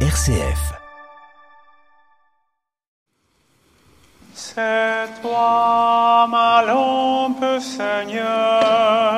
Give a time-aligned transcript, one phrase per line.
[0.00, 0.74] RCF.
[4.34, 9.15] C'est toi ma lampe, Seigneur,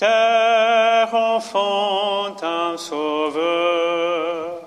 [0.00, 4.59] terre enfante un sauveur.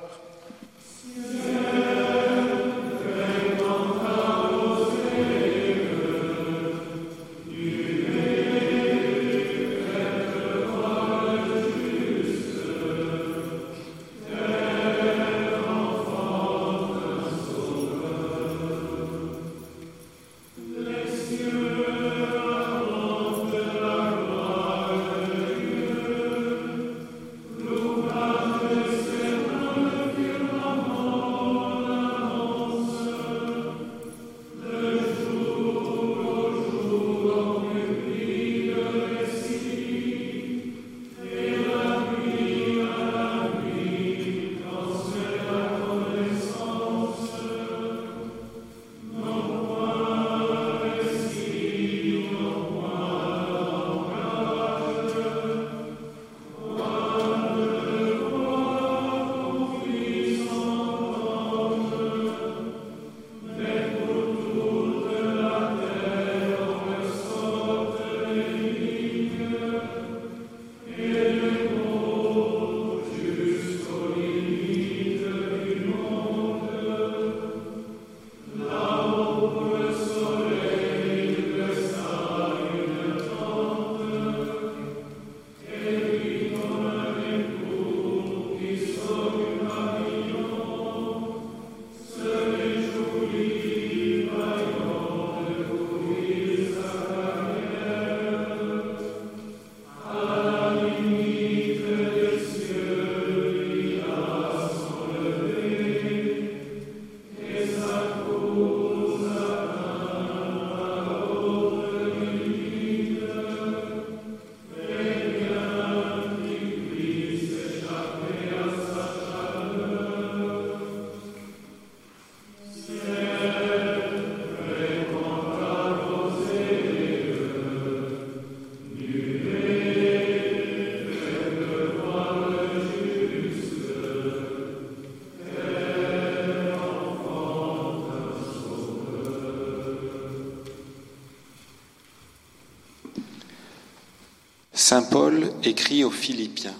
[144.85, 146.75] Saint Paul écrit aux Philippiens.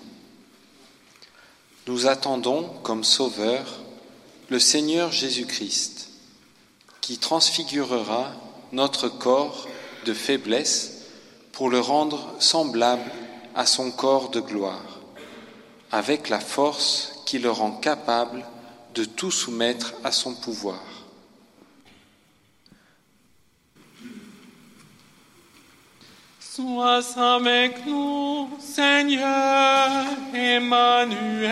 [1.88, 3.80] Nous attendons comme Sauveur
[4.50, 6.10] le Seigneur Jésus-Christ,
[7.00, 8.34] qui transfigurera
[8.74, 9.70] notre corps
[10.04, 11.06] de faiblesse
[11.54, 13.10] pour le rendre semblable
[13.56, 15.00] à son corps de gloire,
[15.90, 18.46] avec la force qui le rend capable
[18.96, 20.84] de tout soumettre à son pouvoir.
[26.56, 30.06] Sois avec nous, Seigneur
[30.36, 31.50] Emmanuel.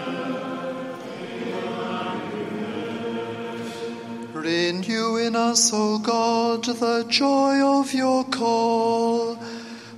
[2.64, 3.68] Emmanuel.
[4.34, 9.38] Renew in us, O God, the joy of your call.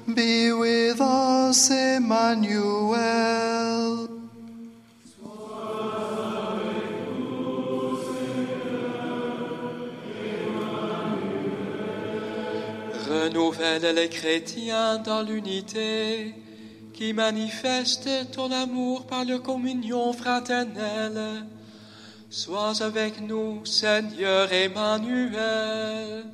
[0.08, 3.51] Be with us, Emmanuel.
[13.94, 16.34] Les chrétiens dans l'unité
[16.94, 21.46] qui manifeste ton amour par la communion fraternelle.
[22.30, 26.26] Sois avec nous, Seigneur Emmanuel.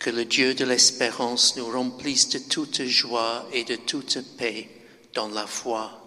[0.00, 4.68] Que le Dieu de l'espérance nous remplisse de toute joie et de toute paix
[5.14, 6.03] dans la foi,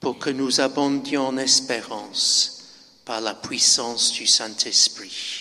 [0.00, 2.64] pour que nous abondions en espérance
[3.04, 5.37] par la puissance du Saint-Esprit.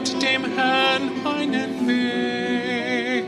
[0.00, 3.24] Bahnt dem Herrn einen Weg.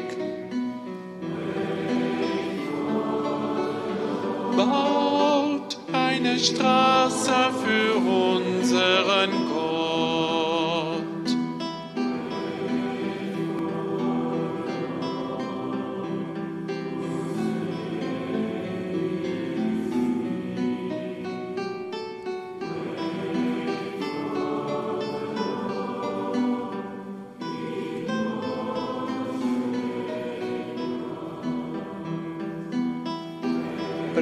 [4.57, 7.42] Baut eine Straße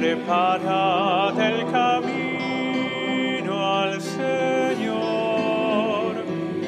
[0.01, 5.05] Preparad el camino al Señor,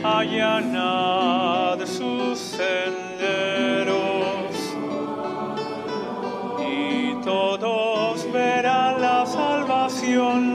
[0.03, 2.75] allanad sus senderos,
[6.61, 10.52] y todos verán la salvación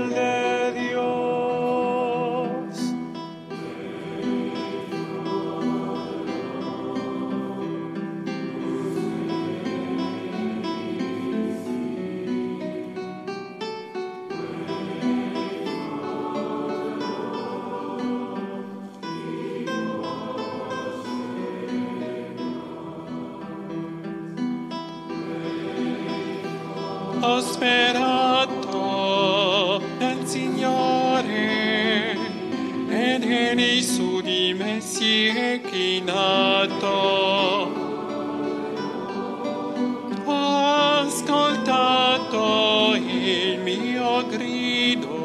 [27.40, 28.80] Sperato
[29.98, 32.16] nel Signore
[32.88, 36.87] ed egli su di me si è chinato.
[41.06, 42.37] Ascoltato
[42.94, 45.16] il mio grido.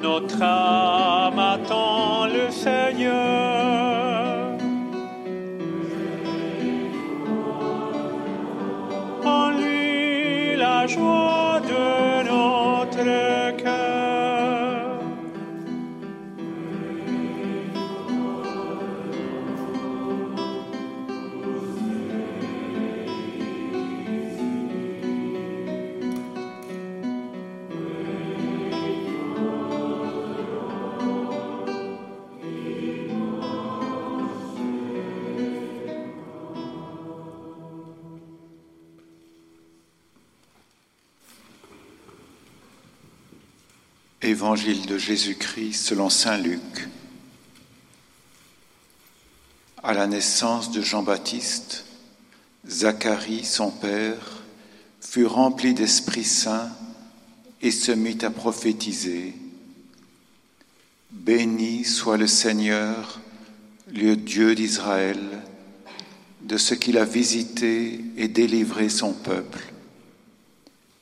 [0.00, 3.95] Notre âme attend le Seigneur.
[44.26, 46.88] Évangile de Jésus-Christ selon Saint Luc.
[49.84, 51.84] À la naissance de Jean-Baptiste,
[52.66, 54.42] Zacharie, son père,
[55.00, 56.72] fut rempli d'Esprit Saint
[57.62, 59.32] et se mit à prophétiser.
[61.12, 63.20] Béni soit le Seigneur,
[63.94, 65.20] le Dieu d'Israël,
[66.42, 69.72] de ce qu'il a visité et délivré son peuple,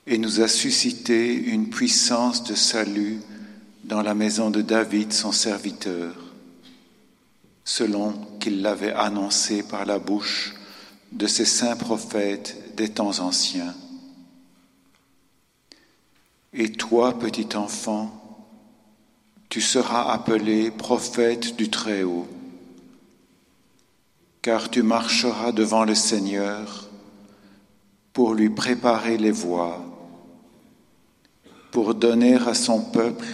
[0.06, 3.20] et nous a suscité une puissance de salut
[3.84, 6.14] dans la maison de David, son serviteur,
[7.64, 10.54] selon qu'il l'avait annoncé par la bouche
[11.12, 13.74] de ses saints prophètes des temps anciens.
[16.52, 18.20] Et toi, petit enfant,
[19.48, 22.28] tu seras appelé prophète du Très-Haut,
[24.42, 26.90] car tu marcheras devant le Seigneur
[28.12, 29.93] pour lui préparer les voies,
[31.74, 33.26] pour donner à son peuple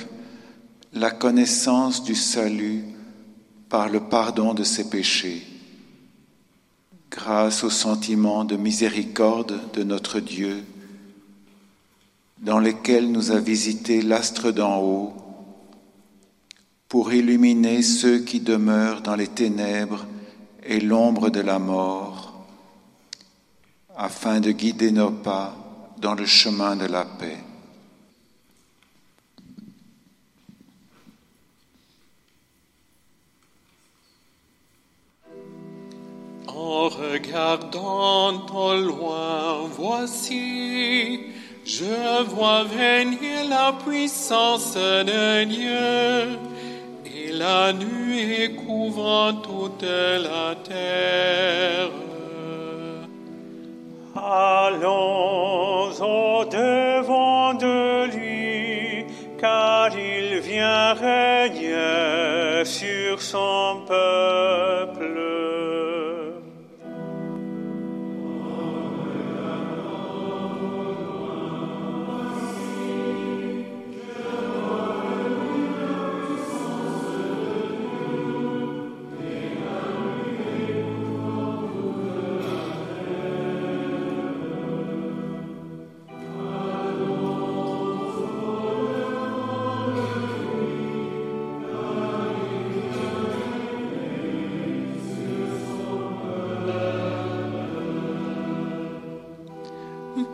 [0.94, 2.82] la connaissance du salut
[3.68, 5.46] par le pardon de ses péchés,
[7.10, 10.64] grâce au sentiment de miséricorde de notre Dieu,
[12.38, 15.12] dans lesquels nous a visité l'astre d'en haut,
[16.88, 20.06] pour illuminer ceux qui demeurent dans les ténèbres
[20.64, 22.46] et l'ombre de la mort,
[23.94, 25.54] afin de guider nos pas
[25.98, 27.36] dans le chemin de la paix.
[36.56, 41.20] En regardant au loin, voici,
[41.64, 46.38] je vois venir la puissance de Dieu
[47.06, 51.90] et la nuée couvrant toute la terre.
[54.16, 59.04] Allons au devant de lui,
[59.38, 65.79] car il vient régner sur son peuple.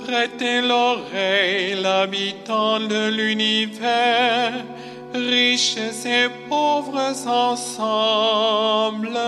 [0.07, 4.53] Prêtez l'oreille, l'habitant de l'univers,
[5.13, 9.19] riches et pauvres ensemble.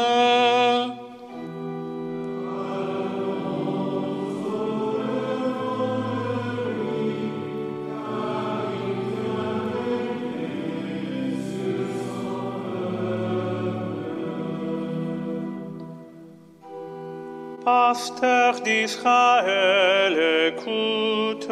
[17.68, 20.14] Pasteur d'Israël,
[20.52, 21.50] écoute,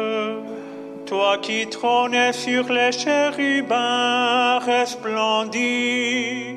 [1.05, 6.55] toi qui trônes sur les chérubins resplendis.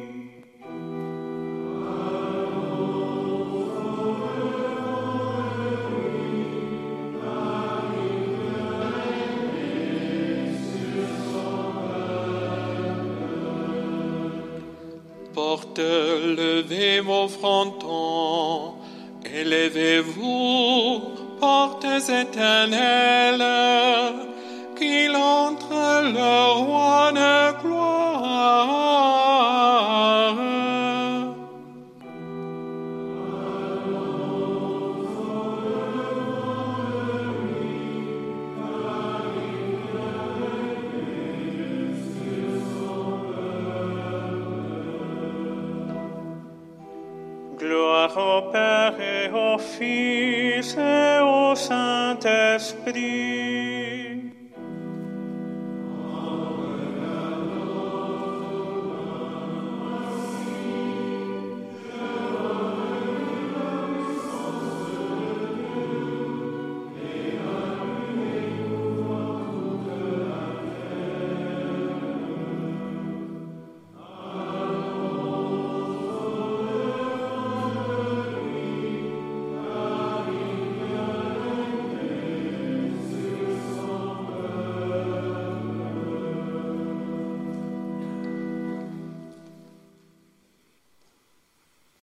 [15.34, 17.79] Porte, levez vos frontons,
[19.74, 21.00] élevez-vous,
[21.38, 23.44] portes éternelles,
[52.92, 53.29] Père